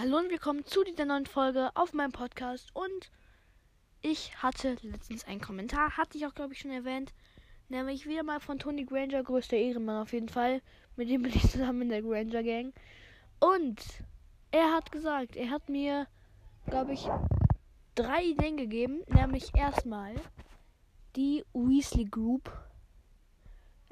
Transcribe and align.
Hallo 0.00 0.18
und 0.18 0.30
willkommen 0.30 0.64
zu 0.64 0.84
dieser 0.84 1.06
neuen 1.06 1.26
Folge 1.26 1.70
auf 1.74 1.92
meinem 1.92 2.12
Podcast. 2.12 2.70
Und 2.72 3.10
ich 4.00 4.40
hatte 4.40 4.76
letztens 4.82 5.24
einen 5.24 5.40
Kommentar, 5.40 5.96
hatte 5.96 6.16
ich 6.16 6.24
auch, 6.24 6.36
glaube 6.36 6.52
ich, 6.52 6.60
schon 6.60 6.70
erwähnt. 6.70 7.12
Nämlich 7.68 8.06
wieder 8.06 8.22
mal 8.22 8.38
von 8.38 8.60
Tony 8.60 8.84
Granger, 8.84 9.24
größter 9.24 9.56
Ehrenmann 9.56 10.00
auf 10.00 10.12
jeden 10.12 10.28
Fall. 10.28 10.62
Mit 10.94 11.10
dem 11.10 11.22
bin 11.22 11.32
ich 11.34 11.50
zusammen 11.50 11.82
in 11.82 11.88
der 11.88 12.02
Granger 12.02 12.44
Gang. 12.44 12.72
Und 13.40 13.82
er 14.52 14.72
hat 14.72 14.92
gesagt, 14.92 15.34
er 15.34 15.50
hat 15.50 15.68
mir, 15.68 16.06
glaube 16.66 16.92
ich, 16.92 17.08
drei 17.96 18.22
Ideen 18.22 18.56
gegeben. 18.56 19.02
Nämlich 19.08 19.52
erstmal 19.56 20.14
die 21.16 21.44
Weasley 21.54 22.04
Group. 22.04 22.56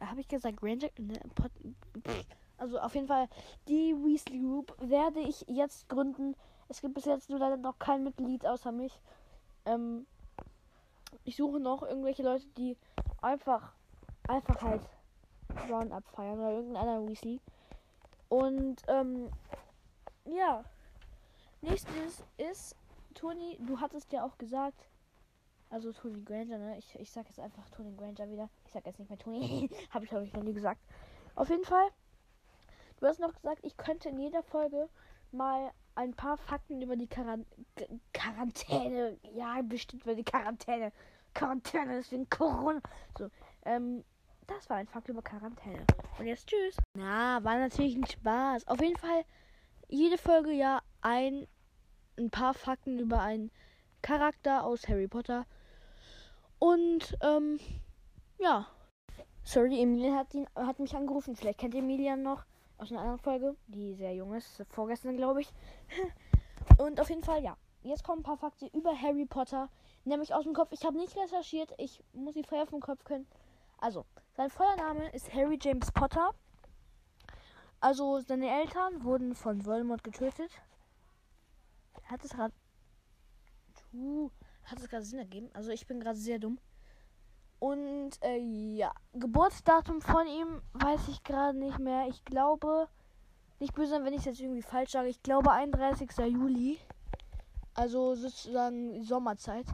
Habe 0.00 0.20
ich 0.20 0.28
gesagt, 0.28 0.58
Granger? 0.58 0.88
Ne, 0.98 1.18
also 2.58 2.78
auf 2.78 2.94
jeden 2.94 3.06
Fall, 3.06 3.28
die 3.68 3.94
Weasley 3.94 4.40
Group 4.40 4.74
werde 4.78 5.20
ich 5.20 5.44
jetzt 5.48 5.88
gründen. 5.88 6.34
Es 6.68 6.80
gibt 6.80 6.94
bis 6.94 7.04
jetzt 7.04 7.30
nur 7.30 7.38
leider 7.38 7.56
noch 7.56 7.78
kein 7.78 8.02
Mitglied 8.02 8.46
außer 8.46 8.72
mich. 8.72 8.98
Ähm, 9.64 10.06
ich 11.24 11.36
suche 11.36 11.60
noch 11.60 11.82
irgendwelche 11.82 12.22
Leute, 12.22 12.46
die 12.56 12.76
einfach, 13.20 13.72
einfach 14.28 14.62
halt 14.62 14.82
Roundup 15.68 16.06
feiern 16.08 16.38
oder 16.38 16.52
irgendeiner 16.52 17.06
Weasley. 17.06 17.40
Und 18.28 18.82
ähm, 18.88 19.30
ja. 20.24 20.64
Nächstes 21.62 22.22
ist 22.36 22.76
Tony, 23.14 23.58
du 23.66 23.80
hattest 23.80 24.12
ja 24.12 24.24
auch 24.24 24.36
gesagt, 24.38 24.88
also 25.70 25.92
Tony 25.92 26.22
Granger, 26.22 26.58
ne? 26.58 26.78
Ich, 26.78 26.94
ich 26.98 27.10
sag 27.10 27.26
jetzt 27.26 27.40
einfach 27.40 27.68
Tony 27.70 27.92
Granger 27.96 28.30
wieder. 28.30 28.48
Ich 28.66 28.72
sag 28.72 28.86
jetzt 28.86 28.98
nicht 28.98 29.08
mehr 29.08 29.18
Tony. 29.18 29.68
Habe 29.90 30.04
ich, 30.04 30.10
glaube 30.10 30.24
ich, 30.24 30.32
noch 30.32 30.42
nie 30.42 30.52
gesagt. 30.52 30.80
Auf 31.34 31.48
jeden 31.48 31.64
Fall 31.64 31.88
Du 32.98 33.06
hast 33.06 33.20
noch 33.20 33.34
gesagt, 33.34 33.60
ich 33.62 33.76
könnte 33.76 34.08
in 34.08 34.18
jeder 34.18 34.42
Folge 34.42 34.88
mal 35.30 35.70
ein 35.94 36.14
paar 36.14 36.36
Fakten 36.36 36.80
über 36.80 36.96
die 36.96 37.06
Quarant 37.06 37.46
Quarantäne. 38.12 39.18
Ja, 39.34 39.60
bestimmt 39.62 40.04
über 40.04 40.14
die 40.14 40.24
Quarantäne. 40.24 40.92
Quarantäne, 41.34 41.96
deswegen 41.96 42.28
Corona. 42.30 42.80
So, 43.18 43.28
ähm, 43.64 44.04
das 44.46 44.70
war 44.70 44.76
ein 44.76 44.86
Fakt 44.86 45.08
über 45.08 45.22
Quarantäne. 45.22 45.84
Und 46.18 46.26
jetzt 46.26 46.46
tschüss. 46.46 46.76
Na, 46.94 47.42
war 47.44 47.58
natürlich 47.58 47.96
ein 47.96 48.06
Spaß. 48.06 48.66
Auf 48.68 48.80
jeden 48.80 48.96
Fall 48.96 49.24
jede 49.88 50.16
Folge 50.16 50.52
ja 50.52 50.80
ein, 51.02 51.46
ein 52.18 52.30
paar 52.30 52.54
Fakten 52.54 52.98
über 52.98 53.20
einen 53.20 53.50
Charakter 54.02 54.64
aus 54.64 54.88
Harry 54.88 55.08
Potter. 55.08 55.46
Und, 56.58 57.16
ähm, 57.22 57.60
ja. 58.38 58.66
Sorry, 59.42 59.80
Emilian 59.80 60.16
hat, 60.16 60.34
ihn, 60.34 60.48
hat 60.56 60.78
mich 60.78 60.96
angerufen. 60.96 61.36
Vielleicht 61.36 61.58
kennt 61.58 61.74
Emilian 61.74 62.22
noch 62.22 62.44
aus 62.78 62.90
einer 62.90 63.00
anderen 63.00 63.18
Folge, 63.18 63.56
die 63.66 63.94
sehr 63.94 64.14
jung 64.14 64.34
ist, 64.34 64.64
vorgestern 64.68 65.16
glaube 65.16 65.42
ich. 65.42 65.52
Und 66.78 67.00
auf 67.00 67.08
jeden 67.08 67.24
Fall, 67.24 67.42
ja. 67.42 67.56
Jetzt 67.82 68.04
kommen 68.04 68.20
ein 68.20 68.24
paar 68.24 68.36
Fakten 68.36 68.68
über 68.68 69.00
Harry 69.00 69.26
Potter, 69.26 69.68
nämlich 70.04 70.34
aus 70.34 70.44
dem 70.44 70.54
Kopf. 70.54 70.72
Ich 70.72 70.84
habe 70.84 70.96
nicht 70.96 71.16
recherchiert, 71.16 71.72
ich 71.78 72.02
muss 72.12 72.34
die 72.34 72.42
frei 72.42 72.62
auf 72.62 72.70
dem 72.70 72.80
Kopf 72.80 73.04
können. 73.04 73.26
Also, 73.78 74.04
sein 74.36 74.50
voller 74.50 74.76
Name 74.76 75.08
ist 75.10 75.32
Harry 75.32 75.58
James 75.60 75.92
Potter. 75.92 76.34
Also, 77.80 78.20
seine 78.20 78.50
Eltern 78.50 79.04
wurden 79.04 79.34
von 79.34 79.64
Voldemort 79.64 80.02
getötet. 80.02 80.50
Hat 82.04 82.24
es 82.24 82.30
gerade. 82.30 82.54
Hat 84.64 84.78
es 84.80 84.88
gerade 84.88 85.04
Sinn 85.04 85.20
ergeben? 85.20 85.50
Also, 85.52 85.70
ich 85.70 85.86
bin 85.86 86.00
gerade 86.00 86.18
sehr 86.18 86.38
dumm. 86.38 86.58
Und 87.58 88.10
äh, 88.22 88.38
ja, 88.38 88.92
Geburtsdatum 89.14 90.00
von 90.00 90.26
ihm 90.26 90.60
weiß 90.74 91.08
ich 91.08 91.22
gerade 91.22 91.58
nicht 91.58 91.78
mehr. 91.78 92.06
Ich 92.08 92.24
glaube, 92.24 92.88
nicht 93.58 93.74
böse 93.74 94.04
wenn 94.04 94.12
ich 94.12 94.20
es 94.20 94.26
jetzt 94.26 94.40
irgendwie 94.40 94.62
falsch 94.62 94.92
sage. 94.92 95.08
Ich 95.08 95.22
glaube 95.22 95.50
31. 95.50 96.10
Juli. 96.18 96.78
Also 97.74 98.14
sozusagen 98.14 99.02
Sommerzeit. 99.02 99.66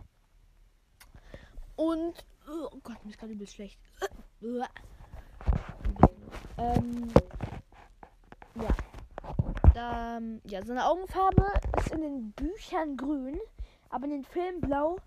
Und, 1.77 2.25
oh 2.49 2.79
Gott, 2.83 3.05
mir 3.05 3.11
ist 3.11 3.19
gerade 3.19 3.33
übel 3.33 3.47
schlecht. 3.47 3.79
ähm, 6.59 7.09
ja. 8.57 8.75
Ähm, 9.75 10.41
ja, 10.45 10.65
seine 10.65 10.87
Augenfarbe 10.87 11.47
ist 11.79 11.93
in 11.93 12.03
den 12.03 12.33
Büchern 12.33 12.97
grün, 12.97 13.39
aber 13.89 14.05
in 14.05 14.11
den 14.11 14.25
Filmen 14.25 14.61
blau. 14.61 14.99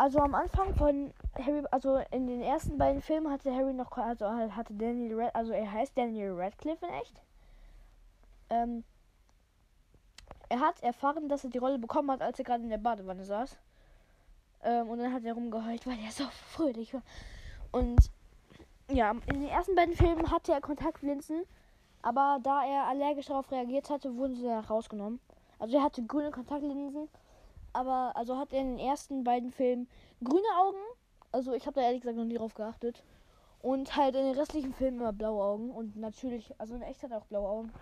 Also 0.00 0.18
am 0.20 0.34
Anfang 0.34 0.74
von 0.76 1.12
Harry, 1.34 1.62
also 1.70 2.00
in 2.10 2.26
den 2.26 2.40
ersten 2.40 2.78
beiden 2.78 3.02
Filmen 3.02 3.30
hatte 3.30 3.54
Harry 3.54 3.74
noch, 3.74 3.94
also 3.98 4.30
hatte 4.30 4.72
Daniel 4.72 5.20
Red, 5.20 5.34
also 5.34 5.52
er 5.52 5.70
heißt 5.70 5.92
Daniel 5.94 6.32
Radcliffe 6.32 6.86
in 6.86 6.92
echt. 6.94 7.20
Ähm, 8.48 8.84
er 10.48 10.60
hat 10.60 10.82
erfahren, 10.82 11.28
dass 11.28 11.44
er 11.44 11.50
die 11.50 11.58
Rolle 11.58 11.78
bekommen 11.78 12.10
hat, 12.10 12.22
als 12.22 12.38
er 12.38 12.46
gerade 12.46 12.62
in 12.62 12.70
der 12.70 12.78
Badewanne 12.78 13.26
saß. 13.26 13.58
Ähm, 14.62 14.88
und 14.88 15.00
dann 15.00 15.12
hat 15.12 15.22
er 15.22 15.34
rumgeheult, 15.34 15.86
weil 15.86 15.98
er 16.02 16.12
so 16.12 16.24
fröhlich 16.54 16.94
war. 16.94 17.02
Und 17.70 18.10
ja, 18.88 19.10
in 19.10 19.40
den 19.42 19.50
ersten 19.50 19.74
beiden 19.74 19.94
Filmen 19.94 20.30
hatte 20.30 20.52
er 20.52 20.62
Kontaktlinsen, 20.62 21.44
aber 22.00 22.38
da 22.42 22.64
er 22.64 22.86
allergisch 22.86 23.26
darauf 23.26 23.52
reagiert 23.52 23.90
hatte, 23.90 24.16
wurden 24.16 24.34
sie 24.34 24.48
rausgenommen. 24.48 25.20
Also 25.58 25.76
er 25.76 25.82
hatte 25.82 26.02
grüne 26.02 26.30
Kontaktlinsen 26.30 27.10
aber 27.72 28.12
also 28.14 28.38
hat 28.38 28.52
er 28.52 28.60
in 28.60 28.76
den 28.76 28.86
ersten 28.86 29.24
beiden 29.24 29.50
Filmen 29.50 29.88
grüne 30.22 30.48
Augen. 30.58 30.78
Also 31.32 31.52
ich 31.52 31.66
habe 31.66 31.80
da 31.80 31.86
ehrlich 31.86 32.00
gesagt 32.00 32.18
noch 32.18 32.24
nie 32.24 32.36
drauf 32.36 32.54
geachtet. 32.54 33.04
Und 33.62 33.94
halt 33.96 34.14
in 34.14 34.24
den 34.24 34.38
restlichen 34.38 34.72
Filmen 34.72 35.00
immer 35.00 35.12
blaue 35.12 35.44
Augen. 35.44 35.70
Und 35.70 35.96
natürlich, 35.96 36.52
also 36.58 36.74
in 36.74 36.82
echt 36.82 37.02
hat 37.02 37.10
er 37.10 37.18
auch 37.18 37.26
blaue 37.26 37.48
Augen. 37.48 37.72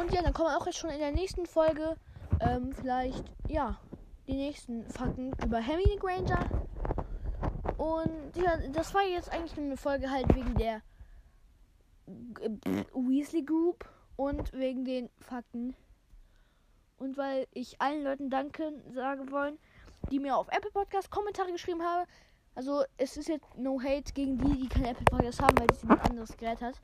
Und 0.00 0.12
ja, 0.12 0.22
dann 0.22 0.32
kommen 0.32 0.48
wir 0.50 0.56
auch 0.56 0.66
jetzt 0.66 0.78
schon 0.78 0.90
in 0.90 0.98
der 0.98 1.12
nächsten 1.12 1.46
Folge 1.46 1.96
ähm, 2.40 2.72
vielleicht, 2.72 3.24
ja, 3.48 3.78
die 4.26 4.36
nächsten 4.36 4.84
Fakten 4.90 5.32
über 5.44 5.58
Hermine 5.58 5.96
Granger. 5.96 6.46
Und 7.78 8.36
ja, 8.36 8.58
das 8.72 8.94
war 8.94 9.02
jetzt 9.02 9.32
eigentlich 9.32 9.56
nur 9.56 9.66
eine 9.66 9.76
Folge 9.76 10.10
halt 10.10 10.34
wegen 10.34 10.54
der 10.54 10.82
Weasley 12.94 13.42
Group 13.42 13.88
und 14.16 14.52
wegen 14.52 14.84
den 14.84 15.08
Fakten 15.20 15.74
und 16.98 17.16
weil 17.16 17.46
ich 17.52 17.80
allen 17.80 18.04
Leuten 18.04 18.30
danke 18.30 18.72
sagen 18.92 19.30
wollen, 19.30 19.58
die 20.10 20.18
mir 20.18 20.36
auf 20.36 20.48
Apple 20.48 20.70
Podcast 20.70 21.10
Kommentare 21.10 21.52
geschrieben 21.52 21.82
haben. 21.82 22.08
Also 22.54 22.82
es 22.96 23.16
ist 23.16 23.28
jetzt 23.28 23.46
no 23.56 23.80
hate 23.80 24.12
gegen 24.12 24.38
die, 24.38 24.62
die 24.62 24.68
keine 24.68 24.90
Apple 24.90 25.04
Podcast 25.04 25.40
haben, 25.40 25.58
weil 25.58 25.72
sie 25.74 25.88
ein 25.88 26.00
anderes 26.00 26.36
Gerät 26.36 26.60
hat. 26.60 26.74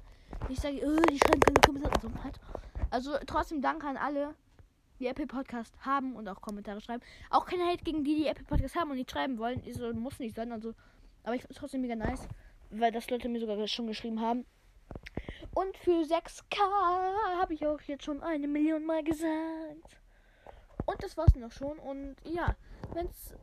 Ich 0.49 0.61
sage, 0.61 0.77
oh, 0.85 1.03
die 1.11 1.19
schreiben 1.19 1.41
keine 1.41 1.61
Kommentare. 1.65 2.01
So 2.01 2.11
halt. 2.23 2.39
Also 2.91 3.13
trotzdem 3.27 3.61
danke 3.61 3.87
an 3.87 3.97
alle, 3.97 4.35
die 5.01 5.07
Apple 5.07 5.27
Podcast 5.27 5.75
haben 5.81 6.15
und 6.15 6.29
auch 6.29 6.41
Kommentare 6.41 6.81
schreiben. 6.81 7.03
Auch 7.31 7.47
kein 7.47 7.61
Hate 7.61 7.83
gegen 7.83 8.05
die, 8.05 8.15
die 8.17 8.27
Apple 8.27 8.45
Podcast 8.45 8.77
haben 8.77 8.91
und 8.91 8.97
nicht 8.97 9.11
schreiben 9.11 9.39
wollen. 9.39 9.63
Ist, 9.65 9.81
muss 9.95 10.19
nicht 10.19 10.37
sein. 10.37 10.53
Also, 10.53 10.75
aber 11.25 11.35
ich 11.35 11.43
finde 11.43 11.55
es 11.55 11.59
trotzdem 11.59 11.81
mega 11.81 11.97
nice, 11.97 12.29
weil 12.71 12.93
das 12.93 13.11
Leute 13.11 13.29
mir 13.29 13.41
sogar 13.41 13.67
schon 13.67 13.87
geschrieben 13.87 14.21
haben. 14.21 14.47
Und 15.55 15.77
für 15.79 16.03
6K 16.03 17.41
habe 17.41 17.55
ich 17.55 17.67
auch 17.67 17.81
jetzt 17.83 18.05
schon 18.05 18.23
eine 18.23 18.47
Million 18.47 18.85
Mal 18.85 19.03
gesagt. 19.03 20.04
Und 20.87 21.03
das 21.03 21.17
war's 21.17 21.35
noch 21.35 21.53
schon. 21.53 21.79
Und 21.79 22.17
ja, 22.25 22.55
wenn's. 22.93 23.35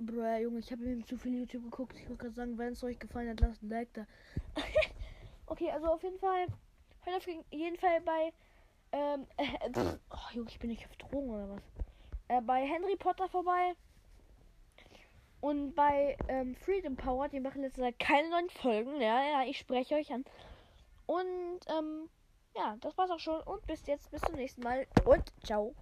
Bruh, 0.00 0.36
Junge, 0.36 0.60
ich 0.60 0.70
habe 0.70 0.84
eben 0.84 1.04
zu 1.04 1.16
viel 1.16 1.40
YouTube 1.40 1.64
geguckt. 1.64 1.96
Ich 1.96 2.08
wollte 2.08 2.22
gerade 2.22 2.34
sagen, 2.34 2.56
wenn 2.56 2.72
es 2.72 2.84
euch 2.84 2.98
gefallen 3.00 3.30
hat, 3.30 3.40
lasst 3.40 3.62
ein 3.62 3.68
Like 3.68 3.92
da. 3.94 4.06
okay, 5.46 5.70
also 5.72 5.88
auf 5.88 6.02
jeden 6.04 6.20
Fall. 6.20 6.46
Hört 7.00 7.16
auf 7.16 7.26
jeden 7.26 7.76
Fall 7.76 8.00
bei. 8.02 8.32
Ähm, 8.92 9.26
äh, 9.36 9.70
pff, 9.72 9.98
oh, 10.10 10.34
Junge, 10.34 10.50
ich 10.50 10.58
bin 10.58 10.70
nicht 10.70 10.86
auf 10.86 10.96
Drogen 10.96 11.30
oder 11.30 11.48
was? 11.48 11.62
Äh, 12.28 12.40
bei 12.42 12.64
Henry 12.64 12.96
Potter 12.96 13.28
vorbei. 13.28 13.74
Und 15.40 15.74
bei 15.74 16.16
ähm, 16.28 16.54
Freedom 16.54 16.96
Power, 16.96 17.28
die 17.28 17.40
machen 17.40 17.62
letzte 17.62 17.80
Zeit 17.80 17.98
keine 17.98 18.28
neuen 18.30 18.50
Folgen. 18.50 19.00
Ja, 19.00 19.22
ja, 19.22 19.44
ich 19.44 19.58
spreche 19.58 19.94
euch 19.94 20.12
an. 20.12 20.24
Und, 21.06 21.60
ähm, 21.68 22.08
ja, 22.56 22.76
das 22.80 22.96
war's 22.98 23.10
auch 23.10 23.20
schon. 23.20 23.40
Und 23.42 23.66
bis 23.66 23.86
jetzt, 23.86 24.10
bis 24.10 24.20
zum 24.22 24.34
nächsten 24.34 24.62
Mal. 24.62 24.86
Und 25.04 25.32
ciao 25.44 25.74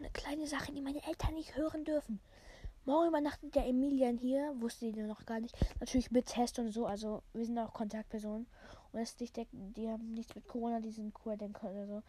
eine 0.00 0.10
kleine 0.10 0.46
Sache, 0.46 0.72
die 0.72 0.80
meine 0.80 1.06
Eltern 1.06 1.34
nicht 1.34 1.56
hören 1.56 1.84
dürfen. 1.84 2.20
Morgen 2.86 3.08
übernachtet 3.08 3.54
der 3.54 3.66
Emilian 3.66 4.16
hier, 4.16 4.54
wusste 4.58 4.90
die 4.90 5.02
noch 5.02 5.26
gar 5.26 5.38
nicht. 5.38 5.54
Natürlich 5.78 6.10
mit 6.10 6.26
Test 6.26 6.58
und 6.58 6.72
so, 6.72 6.86
also 6.86 7.22
wir 7.34 7.44
sind 7.44 7.58
auch 7.58 7.74
Kontaktpersonen. 7.74 8.46
Und 8.92 9.00
das 9.00 9.20
nicht, 9.20 9.36
die 9.52 9.88
haben 9.88 10.14
nichts 10.14 10.34
mit 10.34 10.48
Corona, 10.48 10.80
die 10.80 10.90
sind 10.90 11.14
cool 11.24 11.36
denken 11.36 11.66
oder 11.66 11.86
so. 11.86 12.02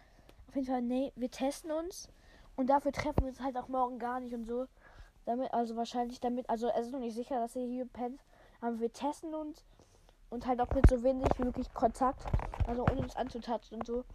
Auf 0.47 0.55
jeden 0.55 0.67
Fall, 0.67 0.81
nee, 0.81 1.11
wir 1.15 1.29
testen 1.29 1.71
uns. 1.71 2.07
Und 2.55 2.67
dafür 2.69 2.91
treffen 2.91 3.21
wir 3.21 3.29
uns 3.29 3.41
halt 3.41 3.57
auch 3.57 3.67
morgen 3.67 3.99
gar 3.99 4.19
nicht 4.19 4.33
und 4.33 4.45
so. 4.45 4.67
Damit, 5.25 5.53
also 5.53 5.75
wahrscheinlich 5.75 6.19
damit, 6.19 6.49
also 6.49 6.69
es 6.69 6.87
ist 6.87 6.91
noch 6.93 6.99
nicht 6.99 7.15
sicher, 7.15 7.39
dass 7.39 7.55
ihr 7.55 7.67
hier 7.67 7.85
pennt. 7.85 8.21
Aber 8.61 8.79
wir 8.79 8.91
testen 8.91 9.33
uns 9.35 9.65
und 10.29 10.47
halt 10.47 10.61
auch 10.61 10.71
mit 10.71 10.87
so 10.89 11.03
wenig 11.03 11.27
wie 11.37 11.43
möglich 11.43 11.73
Kontakt. 11.73 12.25
Also 12.65 12.83
ohne 12.83 13.01
uns 13.01 13.15
anzutatschen 13.15 13.77
und 13.77 13.85
so. 13.85 14.05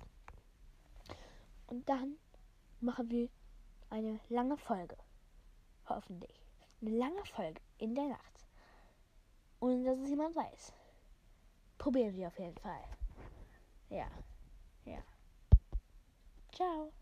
Und 1.67 1.89
dann 1.89 2.17
machen 2.81 3.11
wir 3.11 3.29
eine 3.91 4.21
lange 4.29 4.57
Folge. 4.57 4.97
Hoffentlich. 5.89 6.45
Eine 6.81 6.91
lange 6.91 7.25
Folge 7.25 7.61
in 7.79 7.95
der 7.95 8.09
Nacht. 8.09 8.47
Ohne 9.61 9.85
dass 9.85 9.99
es 9.99 10.11
jemand 10.11 10.37
weiß. 10.37 10.73
Probieren 11.79 12.17
wir 12.17 12.29
auf 12.29 12.39
jeden 12.39 12.59
Fall. 12.59 12.85
Ja. 13.89 14.09
Ja. 14.85 15.03
Ciao. 16.53 16.93